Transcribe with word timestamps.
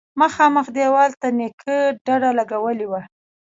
مخامخ 0.21 0.67
دېوال 0.75 1.11
ته 1.21 1.27
نيکه 1.37 1.75
ډډه 2.05 2.31
لگولې 2.39 2.85
وه. 2.91 3.01